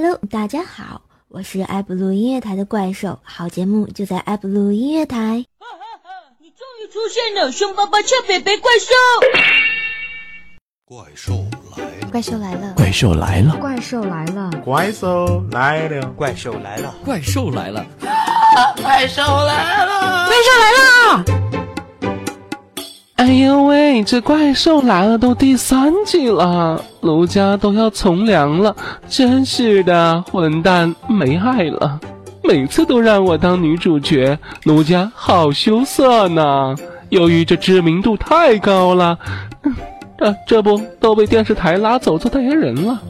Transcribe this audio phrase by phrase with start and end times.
[0.00, 5.44] Hello，大家好，我是爱布鲁音乐台的怪兽，好节目就在爱布鲁音乐台。
[6.38, 8.94] 你终于出现了，凶巴巴、俏北北怪兽。
[10.86, 17.84] 怪兽来了，怪兽来了，怪兽来了，怪兽来了，怪兽来了，怪兽来了，怪兽来了，
[18.80, 21.67] 怪兽来了，怪兽来了！
[23.18, 28.74] 哎呦喂，这怪兽来了都第三季了，卢家都要从良了，
[29.08, 31.98] 真是的，混蛋没爱了，
[32.44, 36.76] 每次都让我当女主角，卢家好羞涩呢。
[37.08, 39.18] 由于这知名度太高了，
[40.16, 43.00] 这 这不都被电视台拉走做代言人了。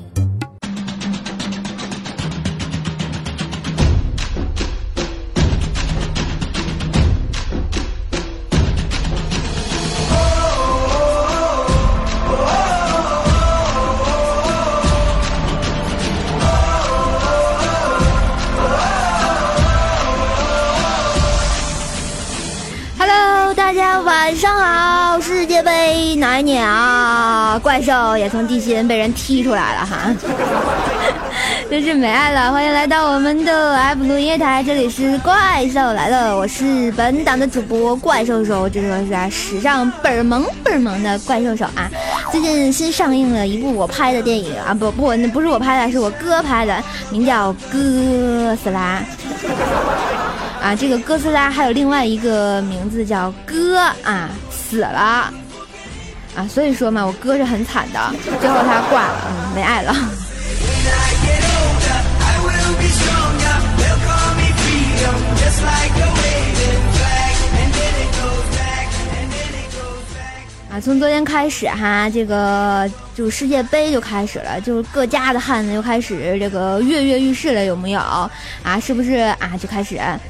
[26.38, 27.58] 杯哪一年啊？
[27.60, 30.14] 怪兽也从地心被人踢出来了哈，
[31.68, 32.52] 真是没爱了！
[32.52, 41.90] 欢迎来到我们的 F 录音台，这里是怪兽来了，我是本档的主播怪兽手，这个是史上倍儿萌倍儿萌的怪兽手啊！
[42.30, 49.02] 最近新上映了一部我拍的电影啊，不不，那不是我拍的，是我哥拍的，名叫《哥斯拉》。
[50.62, 55.32] 啊，这个哥斯拉还有另外一个名字叫哥啊，死了
[56.38, 59.92] 啊，所以说嘛，我哥是很惨的，最后他挂了，嗯，没爱了。
[70.70, 78.00] 啊，从昨天开始哈，这个就世界杯就开始了，就是各家的汉子又开始这个跃跃欲试了，有没有？
[78.62, 79.58] 啊，是不是啊？
[79.60, 80.20] 就开始啊，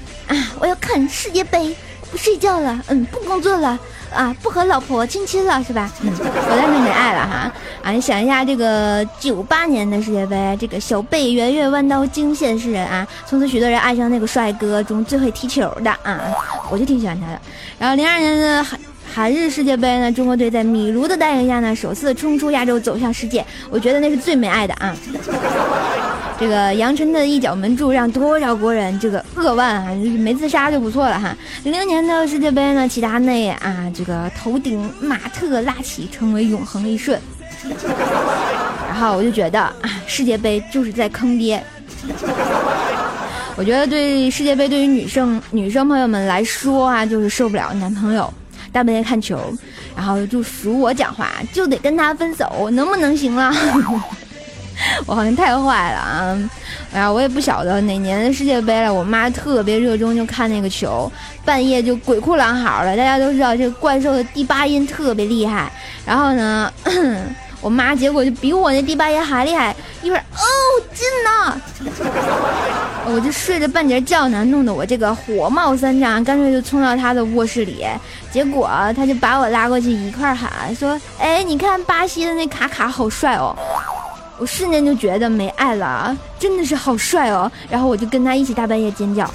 [0.58, 1.76] 我要看世界杯，
[2.10, 3.78] 不睡觉了，嗯，不工作了，
[4.14, 5.90] 啊，不和老婆亲亲了，是吧？
[6.02, 7.52] 嗯，我当然没爱了哈。
[7.82, 16.20] 啊，你想一下，这个九八年的世界杯，这个小贝圆月弯刀惊现世人啊，从此许多人爱上那个帅哥中最会踢球的啊，
[16.70, 17.40] 我就挺喜欢他的。
[17.78, 18.66] 然后零二年的
[19.18, 24.94] 韩日世界杯呢，中国队在米卢的带领下呢，首次冲出亚洲走向世界，我觉得那是最没爱的啊。
[26.38, 31.36] 这个杨晨的一脚门柱让多少国人这个扼腕啊，没自杀就不错了哈。
[31.64, 37.20] 零零年的世界杯呢，齐达内啊，这个头顶马特拉齐成为永恒一瞬。
[38.86, 39.74] 然后我就觉得啊，
[40.06, 41.60] 世界杯就是在坑爹。
[43.56, 48.32] 我觉得对世界杯对于女生女生朋友们来说啊，就是受不了男朋友
[48.72, 49.38] 大半夜看球，
[49.96, 53.52] 然后就数我讲话，就得跟他分手，能不能行了？
[55.06, 56.50] 我好像太坏了啊！
[56.92, 58.92] 哎呀，我也不晓得哪年的世界杯了。
[58.92, 61.10] 我妈特别热衷就看那个球，
[61.44, 62.96] 半夜就鬼哭狼嚎的。
[62.96, 65.68] 大家都知道这个怪兽的第八音特别厉害，
[66.06, 66.72] 然后呢，
[67.60, 70.38] 我妈结果就比我那第八爷还厉害，一会儿哦
[70.94, 71.60] 进呐，
[73.12, 77.84] 我就睡着半截觉呢，弄得我这个火冒三丈，干脆就冲到他的卧室里，
[78.30, 83.56] 结果他就把我拉过去一块喊说：“哎，你看巴西的那卡卡好帅哦。”
[84.40, 87.50] 我瞬间就觉得没爱了，真的是好帅哦！
[87.68, 89.28] 然后我就跟他一起大半夜尖叫。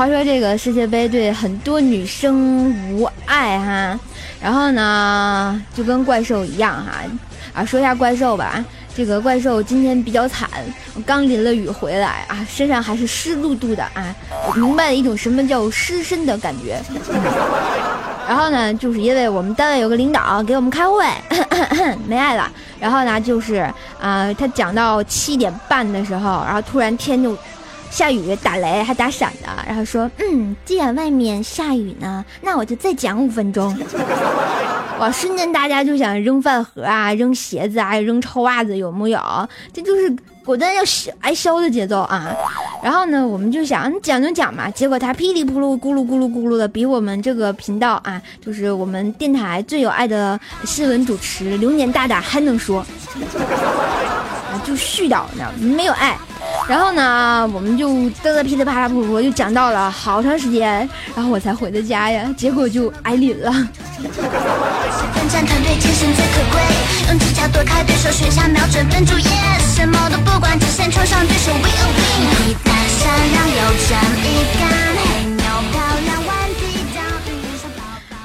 [0.00, 4.00] 话说这个世界杯对很多女生无爱哈，
[4.40, 7.02] 然后呢就跟怪兽一样哈，
[7.52, 8.64] 啊说一下怪兽吧。
[8.96, 10.48] 这个怪兽今天比较惨，
[10.94, 14.14] 我刚淋了雨回来啊，身上还是湿漉漉的啊，
[14.48, 16.80] 我明白了一种什么叫湿身的感觉。
[18.26, 21.04] 然后呢，就是因为我们单位有个领导给我们开会，
[22.08, 22.50] 没爱了。
[22.78, 27.36] 然后呢，就是啊，他讲到七点半的时候，然后突然天就
[27.90, 33.76] 下雨打雷还打闪的，然后说，嗯，既然外面下雨呢，那我就再讲五分钟。
[35.00, 35.10] 哇！
[35.10, 39.18] 瞬间大家就想扔饭盒啊，扔鞋子啊，扔臭袜子，有木有？
[39.72, 40.14] 这就是
[40.44, 40.82] 果断要
[41.20, 42.30] 挨削的节奏啊！
[42.82, 52.84] 然后呢，我们就想讲就讲嘛，结果他噼里扑噜、咕噜咕噜咕噜的，比我们这个频道啊，就是我们电台最有爱的新闻主持流年大大还能说，
[54.64, 56.14] 就絮叨呢，没有爱。
[56.70, 63.50] 然后呢，我们就嘚嘚噼里啪啦，我就讲到了好长时间，然后我才回的家呀，结果就挨领了。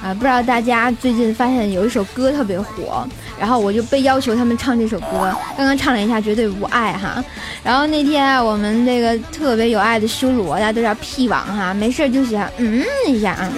[0.03, 0.13] 啊！
[0.13, 3.07] 不知道大家最近发现有一首歌特别火。
[3.40, 7.24] 然后我就被要求他们唱这首歌，刚刚唱了一下，绝对无爱哈。
[7.64, 13.50] 然后那天我们这个特别有爱的修罗，大家都叫屁王哈，没事就喜欢嗯一下啊。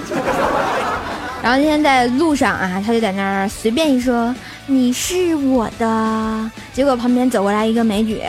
[1.44, 4.36] 然后那天在路上啊，他就在那儿随便一说
[4.66, 8.20] 你是我的，结果旁边走过来一个美女，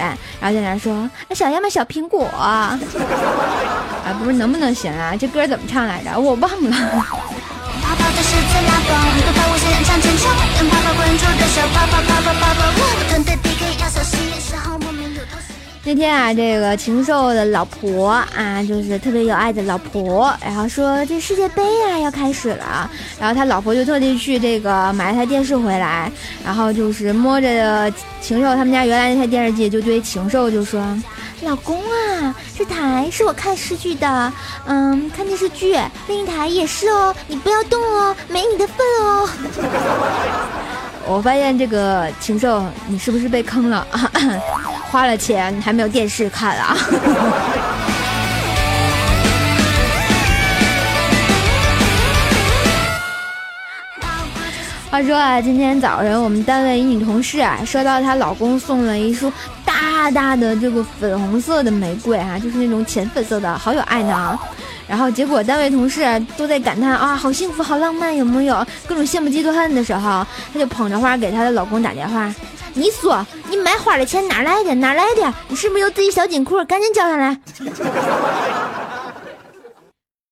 [0.40, 2.26] 然后在那儿说想要买小苹果。
[2.36, 2.78] 啊，
[4.18, 5.16] 不是能不能行啊？
[5.18, 6.18] 这歌怎么唱来着？
[6.18, 6.76] 我忘了。
[15.84, 26.12] 那天啊，这个禽兽的老婆啊，就是特别有爱的老婆，然后说这世界杯啊要开始了，然后他老婆就特地去这个买了台电视回来，
[26.44, 27.90] 然后就是摸着
[28.20, 30.78] 禽兽他们家原来那台电视机，就对禽兽就说。
[31.42, 34.32] 老公啊，这台是我看诗剧的，
[34.66, 35.78] 嗯，看电视剧。
[36.08, 39.28] 另一台也是哦，你不要动哦，没你的份哦。
[41.06, 43.86] 我发现这个禽兽，你是不是被坑了？
[44.90, 46.76] 花了钱还没有电视看啊？
[54.90, 59.30] 话说啊，今天早上我们单位一女同事啊，收到她老公送了一束
[59.78, 64.36] 大大的这个粉红色的玫瑰啊，就是那种浅粉色的，好有爱呢。
[64.88, 66.02] 然后结果单位同事
[66.36, 68.66] 都在感叹啊，好幸福，好浪漫，有没有？
[68.86, 72.34] 各种羡慕嫉妒恨的时候，她就捧着花给她的老公打电话。
[72.74, 74.74] 你说你买花的钱哪来的？
[74.74, 75.32] 哪来的？
[75.48, 76.64] 你是不是有自己小金库？
[76.64, 77.40] 赶紧交上来。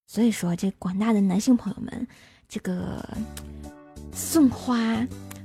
[0.06, 2.06] 所以说，这广大的男性朋友们，
[2.48, 3.04] 这个。
[4.18, 4.78] 送花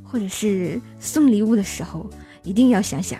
[0.01, 2.09] 或者是送礼物的时候，
[2.43, 3.19] 一定要想想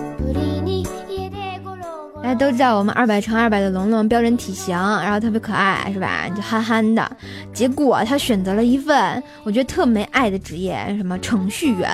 [2.21, 6.29] 大家都知道我们二百乘二百的龙龙标准体型，然后特别可爱，是吧？
[6.29, 7.11] 就憨憨的。
[7.51, 11.89] 结果他选择了一份我觉得特没爱的职业，什么程序员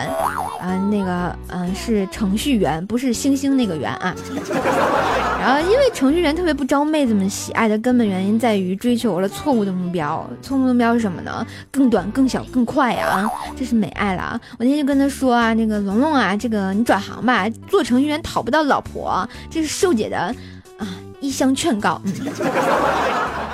[0.60, 0.76] 啊？
[0.92, 4.14] 那个嗯，是程序员，不是星星那个圆啊。
[5.40, 10.28] 然后因为程序员特别不招妹子们喜爱的根本原因在于追求了错误的目标。
[10.42, 11.46] 错误的目标是什么呢？
[11.72, 13.30] 更短、更小、更快呀！
[13.56, 14.42] 这是美爱了啊。
[14.60, 20.17] 我那天就跟他说啊，那个龙龙啊，这个你转行吧，做程序员讨不到老婆，这是瘦姐的。
[20.18, 20.88] 啊，
[21.20, 22.14] 一厢劝告，嗯，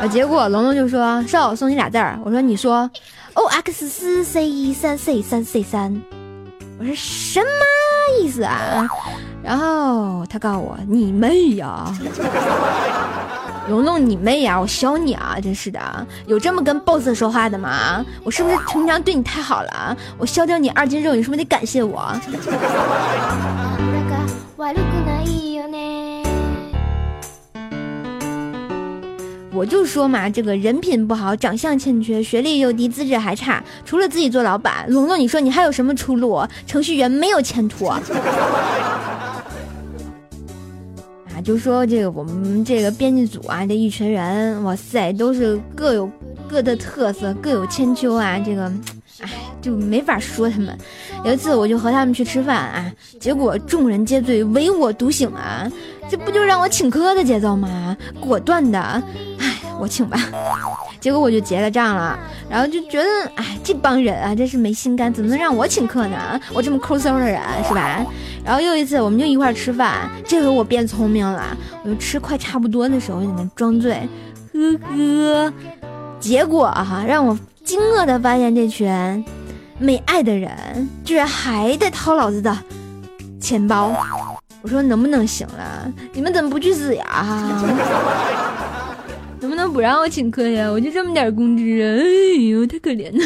[0.01, 2.89] 啊，结果龙龙就说：“少送你俩字儿。”我说：“你说
[3.33, 6.01] ，O X 四 C 一三 C 三 C 三。”
[6.79, 7.45] 我说什么
[8.21, 8.87] 意思啊？
[9.43, 11.85] 然后他告诉我：“你妹呀，
[13.69, 14.59] 龙龙你妹呀！
[14.59, 15.37] 我削你啊！
[15.41, 15.79] 真是的，
[16.25, 18.03] 有这么跟 boss 说话的吗？
[18.23, 19.95] 我是不是平常对你太好了？
[20.17, 22.11] 我削掉你二斤肉，你是不是得感谢我？”
[29.63, 36.45] 我就说嘛，这个人品不好，长相欠缺，学历又低，资质还差，除了自己做老板，龙龙，你说你还有什么出路？
[36.67, 37.85] 程序员没有前途。
[37.85, 38.01] 啊，
[41.45, 46.11] 就说这个我们这个编辑组啊，这一群人，哇塞，都是各有
[46.45, 48.63] 各的特色，各有千秋啊，这个，
[49.21, 49.29] 哎，
[49.61, 50.77] 就没法说他们。
[51.23, 55.71] 有一次我就和他们去吃饭啊，结果众人皆醉，唯我独醒啊。
[56.09, 57.95] 这不就让我请客的节奏吗？
[58.19, 58.79] 果断的，
[59.39, 60.17] 哎，我请吧。
[60.99, 62.17] 结果我就结了账了，
[62.49, 66.39] 然后就觉得，哎，这帮人啊，真是没心肝，怎么能让我请客呢？
[66.53, 68.05] 我这么抠搜的人，是吧？
[68.45, 74.07] 然后又一次，我们就一块儿吃饭，这回我变聪明了，我就吃快差不多的时候，在那装醉，
[74.53, 75.53] 呵呵。
[76.21, 79.25] 结果哈，让我惊愕的发现，这群
[79.77, 80.49] 没爱的人
[81.03, 82.57] 居然还在掏老子的
[83.41, 83.91] 钱包。
[84.61, 85.91] 我说能不能行了？
[86.13, 87.61] 你们怎么不去死呀？
[89.43, 90.71] 能不能不让我请客呀？
[90.71, 91.99] 我就这么点工资啊！
[91.99, 92.03] 哎
[92.49, 93.19] 呦，太可怜了。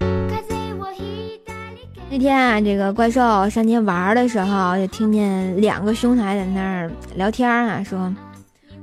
[2.10, 8.10] 那天啊，这个怪兽上街玩的时候，就听见两个兄台在那儿聊天啊，说：“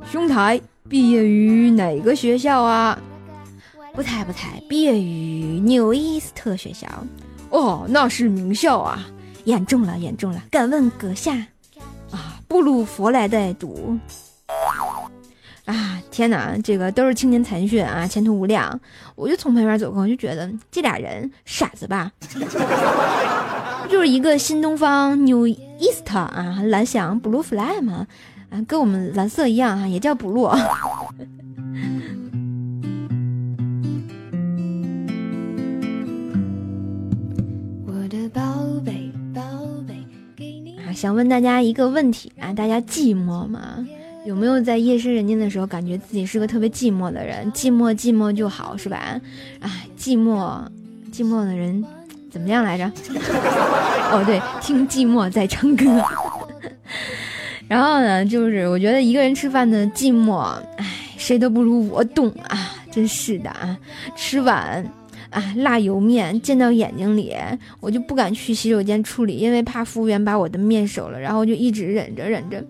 [0.05, 2.95] 兄台毕业于哪个学校啊？”
[3.95, 6.87] 不才不才，毕业于纽伊斯特学校，
[7.49, 9.03] 哦，那是名校啊！
[9.45, 10.43] 严重了，严重了！
[10.51, 11.35] 敢问阁下，
[12.11, 13.97] 啊，布鲁佛莱德读
[15.65, 15.99] 啊！
[16.11, 18.79] 天哪，这个都是青年才俊啊，前途无量！
[19.15, 22.11] 我就从旁边走过，我就觉得这俩人傻子吧？
[23.89, 28.07] 就是一个新东方 New East 啊，蓝翔 Blue Fly 嘛。
[28.51, 30.47] 啊，跟我们蓝色一样啊，也叫 blue。
[41.05, 43.85] 想问大家一个问题啊，大家寂寞吗？
[44.25, 47.53] 有没有在夜深人静的时候，感觉自己是个特别寂寞的人？
[47.53, 49.21] 寂寞，寂寞就好，是吧？
[49.59, 50.59] 哎，寂寞，
[51.13, 51.85] 寂寞的人
[52.31, 52.91] 怎么样来着？
[54.09, 55.85] 哦，对，听寂寞在唱歌。
[57.69, 60.39] 然后呢，就是我觉得一个人吃饭的寂寞，
[60.77, 62.71] 哎，谁都不如我懂啊！
[62.91, 63.77] 真是的啊，
[64.15, 64.83] 吃完
[65.35, 67.35] 啊辣油面溅到眼睛里，
[67.81, 72.63] 我就不敢去洗手间处理，因为怕服务员把我的面收了，然后就一直忍着忍着，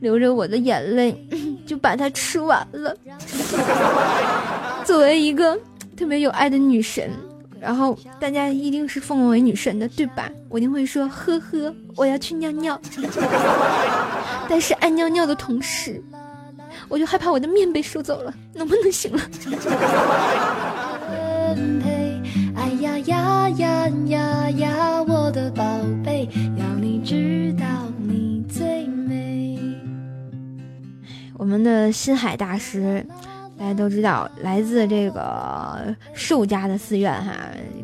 [0.00, 1.14] 流着我的眼泪，
[1.66, 2.96] 就把它吃完了。
[4.84, 5.54] 作为一个
[5.94, 7.10] 特别有爱的女神。
[7.60, 10.30] 然后大家一定是奉我为女神的，对吧？
[10.48, 12.80] 我一定会说呵呵，我要去尿尿。
[14.48, 16.00] 但是爱尿尿的同时，
[16.88, 19.20] 我就害怕我的面被收走了，能不能行了？
[31.38, 33.02] 我们的心海大师。
[33.58, 37.32] 大家都知道，来自这个寿家的寺院哈，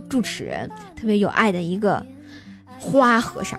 [0.09, 2.01] 住持人特别有爱的一个
[2.79, 3.59] 花和尚，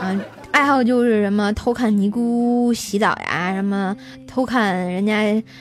[0.00, 0.18] 啊，
[0.50, 3.94] 爱好就是什么偷看尼姑洗澡呀，什么
[4.26, 5.14] 偷看人家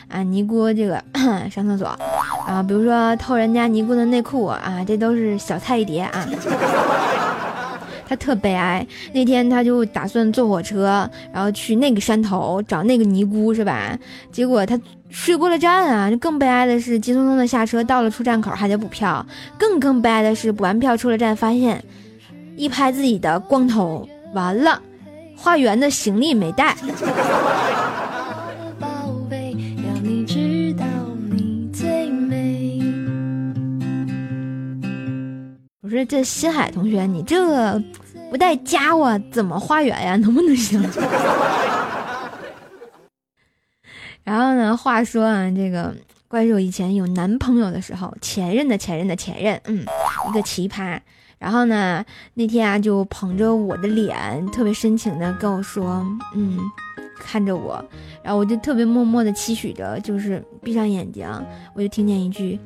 [0.08, 1.04] 啊尼姑这个
[1.52, 1.88] 上厕所，
[2.48, 6.26] 啊，比如说偷人家尼姑的内裤啊，这都是小菜一碟啊。
[8.10, 13.96] 他特悲哀，那天他就打算坐火车，然后去那个山头找那个尼姑，是吧？
[14.32, 14.80] 结果他
[15.12, 16.10] 睡过了站啊！
[16.20, 19.24] 更悲哀的是，急匆匆的下车，到了出站口还得补票。
[19.60, 21.84] 更更悲哀的是，补完票出了站，发现
[22.58, 24.82] 一拍自己的光头，完了，
[25.38, 26.76] 化缘的行李没带。
[35.90, 37.84] 我说这新海同学，你这个
[38.30, 40.16] 不带家伙怎么化缘呀？
[40.22, 40.80] 能不能行？
[44.24, 44.78] 然后呢？
[44.78, 45.92] 话说啊，这个
[46.28, 49.84] 怪兽以前有男朋友的时候，前任的前任的前任，嗯，
[50.30, 51.00] 一个奇葩。
[51.40, 52.06] 然后呢，
[52.36, 56.06] 那天啊，就捧着我的脸，特别深情的跟我说，
[56.36, 56.60] 嗯，
[57.20, 57.84] 看着我，
[58.22, 61.28] 然后我就特别默默的期许着，就是闭上眼睛，
[61.74, 62.60] 我就听见一句。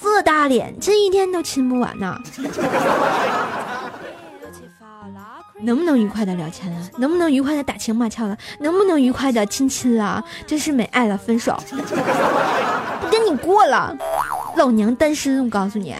[0.00, 2.20] 这大脸，这一天都亲不完呢。
[5.60, 6.88] 能不能愉快的聊天了？
[6.98, 8.36] 能不能愉快的打情骂俏了？
[8.60, 10.24] 能不能愉快的亲亲了？
[10.46, 11.56] 真是没爱了，分手。
[13.00, 13.96] 不跟你过了，
[14.56, 15.44] 老娘单身。
[15.44, 15.94] 我告诉你。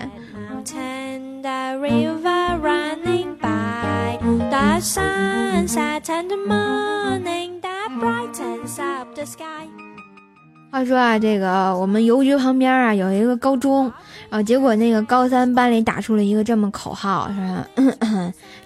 [10.70, 13.84] 话说啊，这个我们邮局旁边啊有一个高中，
[14.28, 17.64] 然后结果那个高三班里打出了一个这么口号，说：“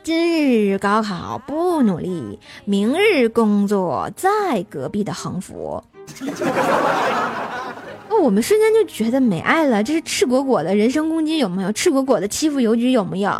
[0.03, 5.81] 今日高考不努力，明日工作在隔壁的横幅。
[8.11, 11.71] ”那我们瞬间就觉得没爱了，这是赤果果的人身攻击有没有？
[11.71, 13.31] 赤果果的欺负邮局有没有？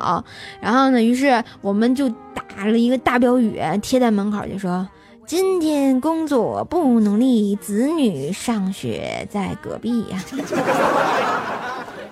[0.61, 4.87] 然后呢，于是我们就打了一个大标语贴在门口，就说。
[5.27, 10.23] 今天工作不努力，子女上学在隔壁呀。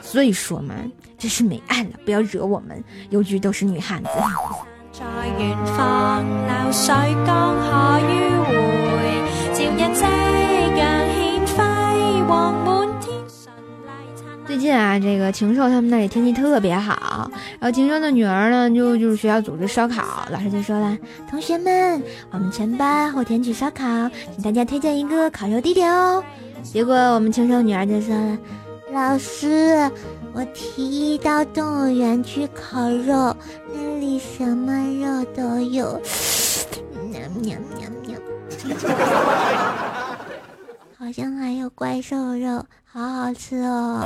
[0.00, 0.74] 所以说嘛，
[1.18, 4.10] 这是没爱了，不要惹我们，邮局都是女汉子。
[14.50, 17.30] 最近啊，这个禽兽他们那里天气特别好，
[17.60, 20.98] 然后禽兽的女儿呢，就就是学校组织烧烤，老师就说了，
[21.30, 22.02] 同学们，
[22.32, 23.84] 我们全班后天去烧烤，
[24.34, 26.20] 请大家推荐一个烤肉地点哦。
[26.64, 28.38] 结果我们禽兽女儿就说了，
[28.90, 29.88] 老师，
[30.32, 33.32] 我提议到动物园去烤肉，
[33.72, 36.02] 那里什么肉都有，
[37.08, 38.18] 喵喵喵喵，
[40.98, 42.66] 好像还有怪兽肉。
[42.92, 44.04] 好好吃哦！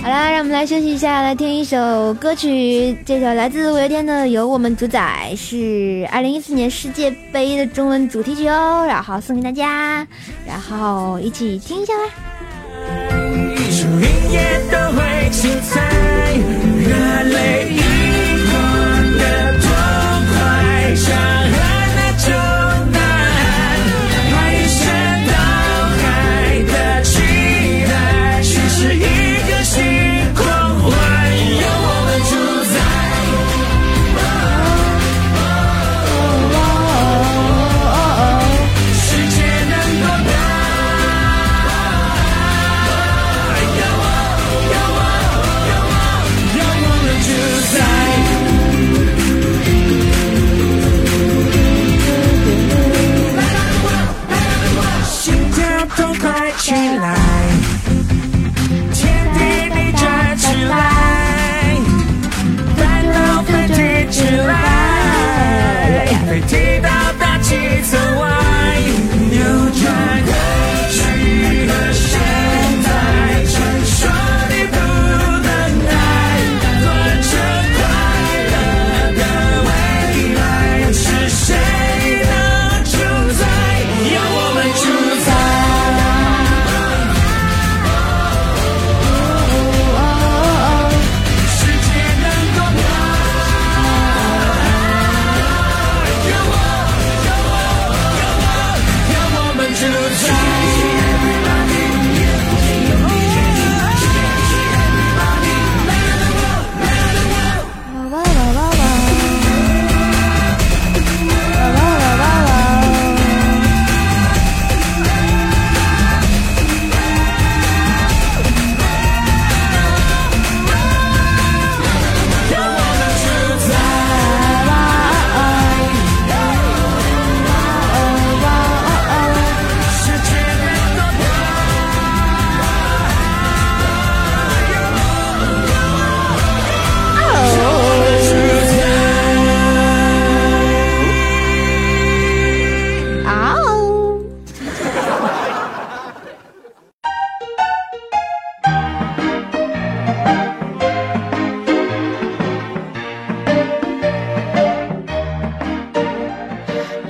[0.00, 2.96] 好啦，让我们来休息一下，来听一首歌曲。
[3.04, 10.06] 这首来自五月天的《由我们主宰》是二零一四年世界杯的中文主题曲哦，然后送给大家，
[10.46, 12.04] 然后一起听一下吧。
[15.32, 16.59] 想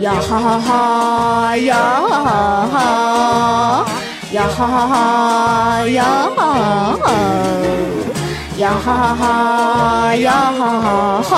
[0.01, 3.87] 呀哈哈哈，呀哈哈哈，
[4.33, 7.05] 呀哈哈哈，呀哈哈哈，
[8.57, 11.33] 呀哈哈哈，呀哈哈哈，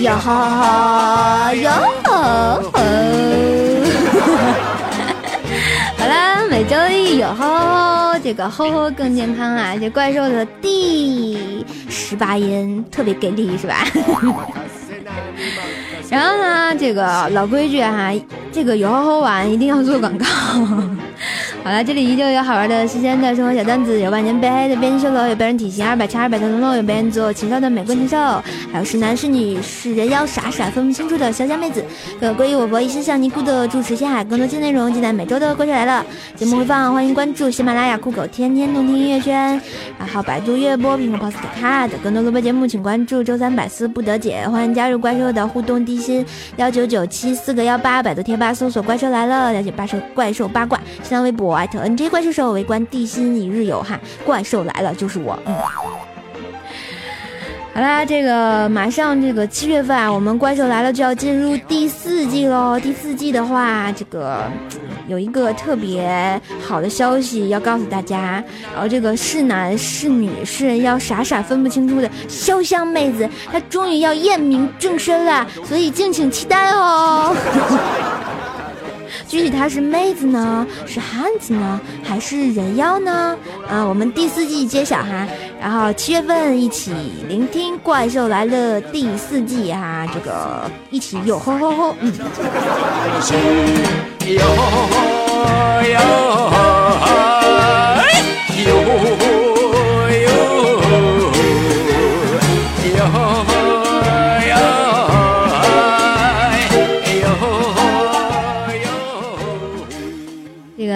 [0.00, 1.66] 呀哈哈哈，呀
[2.02, 2.08] 哈
[2.72, 2.80] 哈。
[5.98, 7.46] 好啦，每周一有吼
[8.12, 9.76] 吼，这个吼吼更健康啊！
[9.78, 13.84] 这怪兽的第十八音特别给力，是吧？
[16.12, 18.12] 然后呢，这个老规矩哈，
[18.52, 20.26] 这个有好好玩一定要做广告。
[21.64, 28.16] 好了，这里依旧有好玩的、新鲜的生活小段子，有万年被黑的变修罗，有被人体型二百乘二百的龙龙，有被人做禽兽的美国禽兽，
[28.72, 31.84] 还有是男是女是人妖傻傻分不清楚的小小妹子。
[32.20, 36.04] 各位我博一心向尼姑的主持下，更多新内容尽在每周的《怪兽来了》
[36.38, 39.60] 节目回放，欢迎关注喜马拉雅酷狗天天动听音乐圈，
[40.00, 41.90] 然后百度乐播、苹果 Podcast。
[42.02, 51.51] 更多录播节目请关注周三百思不得解，欢迎加入怪兽的互动地心幺九九七四个幺八，百度贴吧搜索“怪兽来了”，了解八兽怪兽八卦，新浪微博。
[51.52, 55.38] 艾特 NJ 怪兽兽围观地心一日游哈，怪兽来了就是我。
[55.44, 55.54] 嗯，
[57.74, 62.78] 好啦，这个马上这个七月份啊，我们怪兽来了就要进入第四季喽。
[62.78, 64.42] 第四季的话，这个
[65.08, 77.34] 有一个特别好的消息要告诉大家，然后这个是男是女是人要傻傻分不清楚的潇湘妹子，她终于要验明正身了，所以敬请期待哦。
[79.28, 83.36] 具体他是妹子呢，是汉子呢，还是人妖呢？
[83.68, 85.26] 啊，我们第四季揭晓哈。
[85.60, 86.92] 然后七月份一起
[87.28, 92.12] 聆听《怪兽来了》第四季哈，这个一起哟吼吼吼，嗯。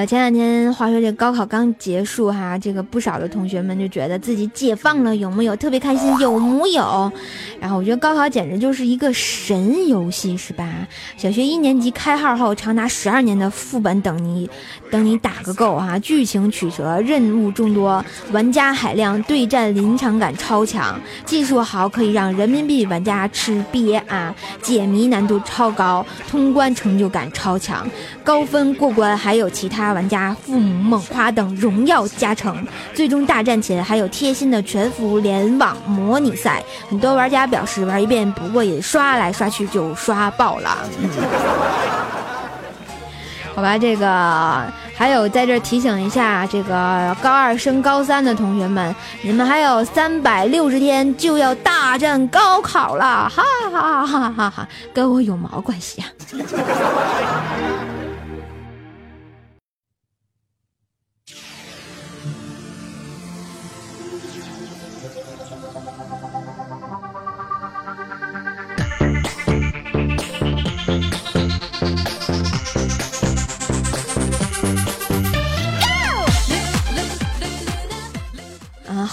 [0.06, 5.56] 前两天，话说这高考刚结束哈，这个不少的同学们就觉得自己解放了，有木有？
[5.56, 7.10] 特别开心，有木有？
[7.58, 10.86] 然后我觉得高考简直就是一个神游戏，是吧？
[11.16, 14.48] 小学一年级开号后，长达十二年的副本等你，
[14.90, 15.98] 等你打个够哈！
[15.98, 24.34] 剧情曲折，任务众多，玩家海量，对战临场感超强，技术好可以让人民币玩家吃瘪啊！
[24.60, 27.88] 解谜难度超高，通关成就感超强，
[28.22, 29.86] 高分过关还有其他。
[29.86, 36.62] 玩家父母猛夸等荣耀加成，最终大战前还有贴心的全服联网模拟赛。
[36.88, 40.78] 很多玩家表示玩一遍不过瘾，刷来刷去就刷爆了。
[43.54, 56.08] 好吧，这个还有在这提醒一下，这个高二升高三的同学们，你们还有三百六十天就要大战高考了，哈哈哈哈哈，跟我有毛关系啊！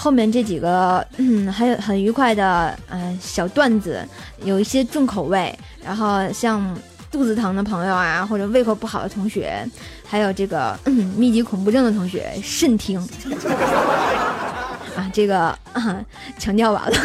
[0.04, 4.06] 后面这几个，嗯，还有很愉快的，嗯，小段子，
[4.44, 5.58] 有一些重口味。
[5.82, 6.76] 然后像
[7.10, 9.66] 肚子疼的朋友啊，或者胃口不好的同学，
[10.06, 10.78] 还有这个
[11.16, 13.00] 密集恐怖症的同学，慎听。
[14.94, 16.04] 啊，这个啊，
[16.38, 16.98] 强调完了。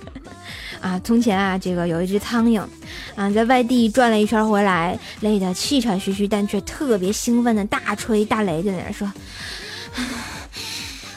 [0.82, 2.60] 啊，从前啊，这个有一只苍蝇，
[3.16, 9.10] 啊，在外地转了一圈回来，累得气喘吁吁，但却特别兴奋的大吹大擂，在那说。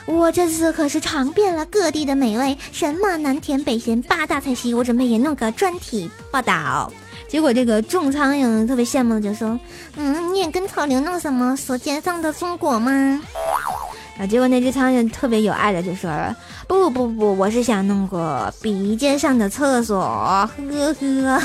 [0.06, 6.92] 我这次可是尝遍了各地的美味，什么南甜北咸八大菜系，我准备也弄个专题报道。
[7.28, 9.58] 结果这个种苍蝇特别羡慕的就说
[9.96, 12.92] ：“嗯，你也跟草榴弄什么舌尖上的松果吗？”
[14.20, 16.36] 啊，结果那只苍蝇特别有爱的就说了
[16.68, 20.50] ：“不不不，我是想弄个鼻尖上的厕所。”呵
[21.00, 21.42] 呵。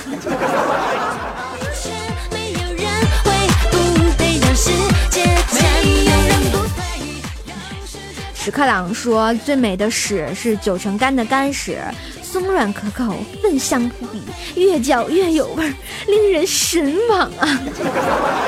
[8.46, 11.80] 屎壳郎说：“最美的屎是九成干的干屎，
[12.22, 14.22] 松软可口，芬香扑鼻，
[14.54, 15.74] 越嚼越有味儿，
[16.06, 17.60] 令人神往啊！”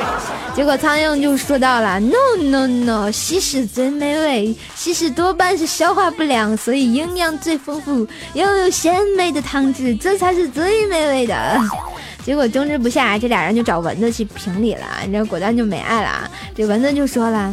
[0.54, 11.60] 结果苍蝇就说到了：“No No No，稀屎最美味，稀屎多半是消化不良，所以营养最丰富，又有鲜美的汤汁，这才是最美味的。
[12.24, 16.30] ”结果争执不下，这俩人就找蚊子去评理了，你知道果断就没爱了。
[16.54, 17.52] 这蚊子就说了。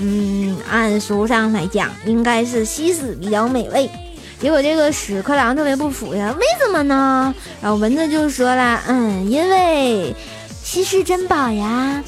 [0.00, 3.90] 嗯，按书上来讲，应该是稀屎比较美味。
[4.40, 7.34] 结果这个屎壳郎特别不服呀，为什么呢？
[7.60, 10.14] 然后蚊子就说了，嗯，因为
[10.62, 12.02] 稀世珍宝呀。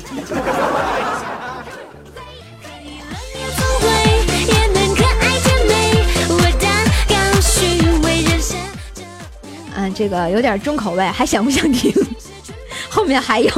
[9.74, 11.92] 嗯，这个有点重口味，还想不想听？
[12.88, 13.50] 后面还有。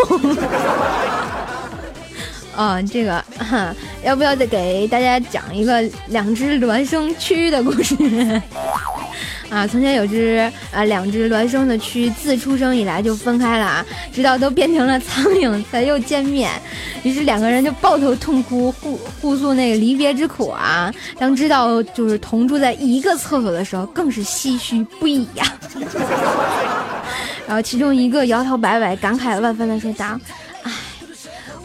[2.55, 3.25] 啊，这个
[4.05, 7.97] 要不要再给大家讲一个两只孪生蛆的故事？
[9.49, 16.51] 啊，从前有只啊两只孪生的蛆，自出生以来就分开了啊，直到都变成了苍蝇才又见面。
[17.03, 20.91] 于是两个人就抱头痛哭，互互诉那个离别之苦啊。
[21.19, 25.45] 当知道就是同住在一个厕所的时候，更是唏嘘不已呀。
[27.47, 30.19] 然后其中一个摇头摆尾，感慨万分的说道。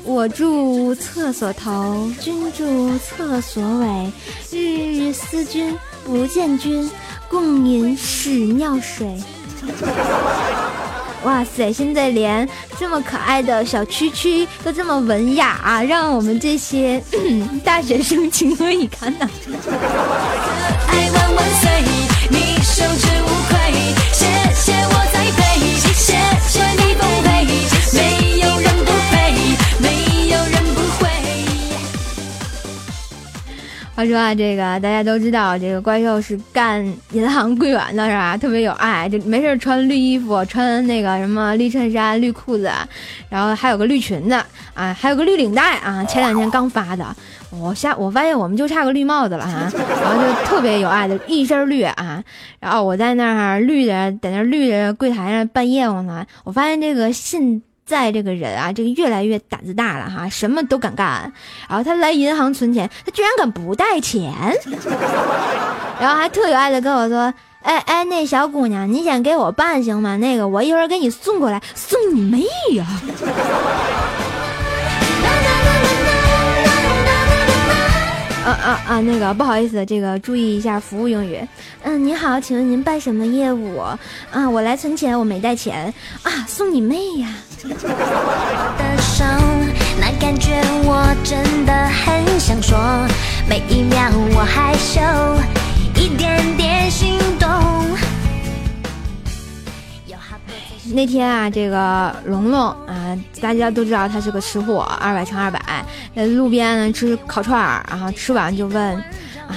[0.08, 4.10] 我住厕所头，君住厕所尾，
[4.50, 6.90] 日日思君不见君，
[7.28, 9.22] 共饮屎尿水。
[11.26, 11.74] 哇塞！
[11.74, 12.48] 现在连
[12.80, 17.04] 这么可爱的小蛐蛐都这么文雅啊，让我们这些
[17.66, 19.30] 大学生情何以堪呢？
[20.88, 21.10] 爱
[33.98, 38.38] 话说啊，这个大家都知道，这个怪兽是干银行柜员的，是吧？
[38.38, 42.72] 特别有爱，就没事穿绿衣服，穿那个什么绿衬衫、绿裤子，
[43.28, 44.36] 然后还有个绿裙子
[44.76, 46.04] 啊，还有个绿领带啊。
[46.04, 47.04] 前两天刚发的，
[47.50, 49.68] 我下我发现我们就差个绿帽子了哈，
[50.04, 52.24] 然后就特别有爱的一身绿啊。
[52.60, 57.64] 然后我在那儿绿着，在那绿着柜台上办业务呢，我发现这个信。
[57.88, 61.32] 在这个人啊，这个越来越胆子大了哈，什么都敢干。
[61.68, 64.32] 然后他来银行存钱，他居然敢不带钱，
[66.00, 70.18] 然后还特有爱的跟我说：“哎哎，那小姑娘，你先给我办行吗？
[70.18, 72.44] 那个我一会儿给你送过来。”送你妹
[72.76, 72.86] 呀！
[78.48, 79.02] 啊啊啊！
[79.02, 81.38] 那个不好意思，这个注意一下服务用语。
[81.84, 83.78] 嗯，您好，请问您办什么业务？
[84.32, 87.28] 啊，我来存钱，我没带钱啊，送你妹呀！
[87.64, 89.26] 的手，
[90.00, 92.80] 那感觉我真的很想说，
[93.50, 94.00] 每一秒
[94.34, 95.02] 我害羞，
[96.02, 97.20] 一点点心
[100.94, 105.60] 那天啊，这个龙龙啊，大家都知道他是个吃货，二百乘二百，
[106.16, 108.96] 在路边呢吃烤串儿，然后吃完就问，
[109.48, 109.56] 啊，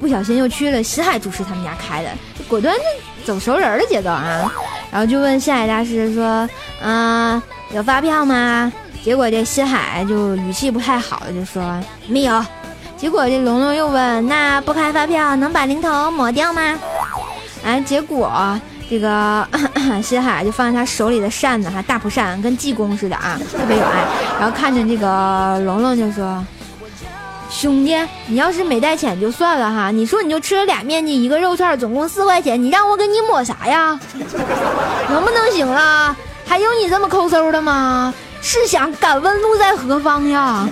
[0.00, 2.10] 不小心又去了西海主持他们家开的，
[2.48, 4.52] 果断就走熟人的节奏啊，
[4.90, 6.48] 然后就问西海大师说，
[6.82, 7.42] 啊，
[7.74, 8.72] 有发票吗？
[9.04, 12.44] 结果这西海就语气不太好就说没有，
[12.96, 16.78] 结果这龙龙又问，那不开发票能把零头抹掉吗？
[17.64, 18.60] 啊，结果。
[18.92, 19.48] 这个
[20.04, 24.04] 西海就放在他手里的扇子，哈，大蒲扇跟济公似的啊，特别有爱。
[24.38, 26.44] 然后看着这个龙龙就说
[27.48, 33.98] ：“兄弟，你要是没带钱就算了哈，你说你就吃了俩面筋，一个肉串，总共四块钱，你让我给你抹啥呀？
[35.08, 36.14] 能不能行了？
[36.44, 38.12] 还有你这么抠搜的吗？
[38.42, 40.68] 是想，敢问路在何方呀？”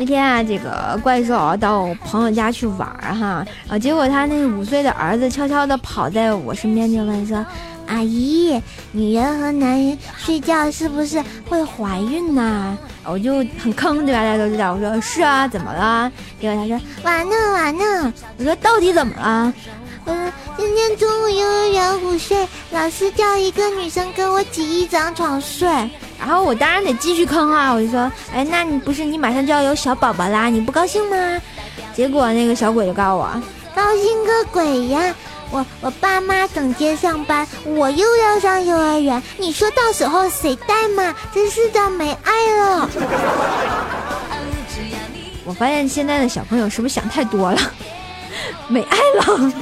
[0.00, 7.44] 那天啊，这个怪兽到我朋友家去玩哈，啊，结果他那五岁的儿子悄悄的跑在我身边，就问说
[7.88, 12.78] ：“阿姨，女人和男人睡觉是不是会怀孕呢？”
[13.10, 14.20] 我就很坑，对吧？
[14.20, 16.12] 大家都知道，我说是啊，怎么了？
[16.40, 19.52] 结果他说：“完了完了。”我说：“到底怎么了？”
[20.06, 25.68] 嗯，今天中午幼儿园午睡，老师叫一个女生跟我挤一张床睡。
[26.18, 27.72] 然后我当然得继续坑啊！
[27.72, 30.48] 我就说，哎，那你不是你马上就要有小宝宝啦？
[30.48, 31.40] 你不高兴吗？
[31.94, 33.42] 结果那个小鬼就告诉我，
[33.74, 35.14] 高兴个鬼呀！
[35.50, 41.14] 我我爸妈整天上班，我又要上幼儿园，你说到时候谁带嘛？
[41.32, 42.90] 真是的，没爱了。
[45.46, 47.58] 我发现现在的小朋友是不是想太多了？
[48.68, 49.52] 没爱了。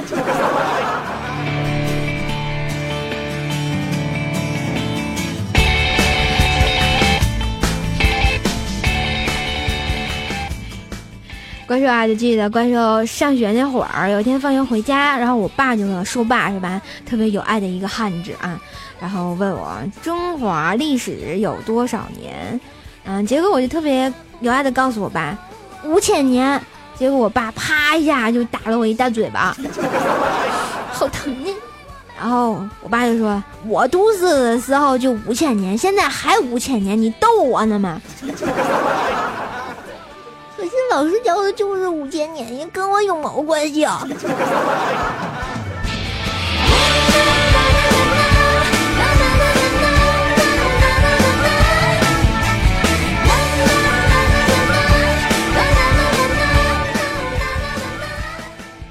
[11.66, 16.80] 怪兽啊，就记得怪兽上学那会儿，有一天放学回家，然后我爸就说：“爸是吧？
[17.04, 18.60] 特别有爱的一个汉子啊。”
[19.00, 22.60] 然后问我中华历史有多少年？
[23.04, 25.36] 嗯，结果我就特别有爱的告诉我爸
[25.84, 26.60] 五千年。
[26.98, 29.54] 结果我爸啪一下就打了我一大嘴巴，
[30.92, 31.50] 好疼呢。
[32.18, 38.00] 然后我爸就说：“我读书的时候就五千年，现在还五千年，你逗我呢吗？”
[40.90, 44.06] 老师教的就是五千年，也跟我有毛关系啊！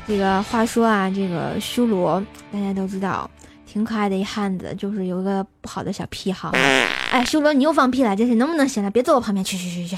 [0.08, 3.30] 这个话说啊，这个修罗大家都知道，
[3.66, 6.52] 挺可爱的一汉子，就是有个不好的小癖好。
[7.12, 8.92] 哎，修罗你又放屁了，这是能不能行了？
[8.92, 9.98] 别坐我旁边，去去去去。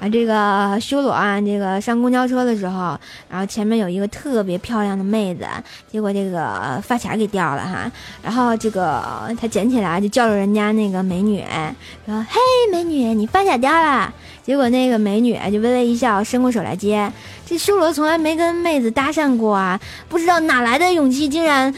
[0.00, 2.96] 啊，这个修罗啊，这个上公交车的时候，
[3.28, 5.44] 然后前面有一个特别漂亮的妹子，
[5.90, 7.90] 结果这个发卡给掉了哈，
[8.22, 11.44] 然后这个他捡起来就叫着人家那个美女，
[12.06, 12.38] 说：“嘿，
[12.70, 14.12] 美女，你发卡掉了。”
[14.44, 17.12] 结果那个美女就微微一笑，伸过手来接。
[17.44, 21.74] 这修罗从来没跟妹子搭讪过啊，不知道哪来的勇气，竟然，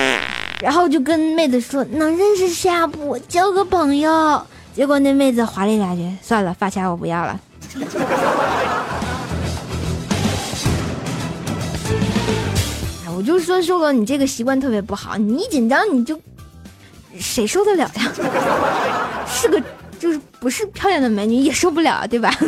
[0.60, 3.18] 然后就跟妹子说：“能认识下不？
[3.20, 7.40] 交个朋友。”结果那妹子划了一两句：“算了，发卡我不要了。”
[13.04, 16.20] 哎，我就说瘦哥，你这个习惯特别不好，你一紧张你就，
[17.18, 18.12] 谁受得了呀？
[19.26, 19.60] 是个
[19.98, 22.30] 就是不是漂亮的美女也受不了，对吧？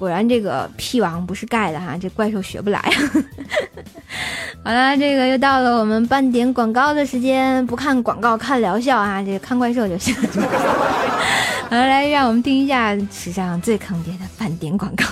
[0.00, 2.80] 果然这个屁王不是盖的哈，这怪兽学不来。
[4.64, 10.14] 好了，这个又到了我们半点广告的时间，不看广告看疗效啊，这个看怪兽就行。
[11.68, 15.04] 好，来让我们听一下史上最坑爹的半点广告。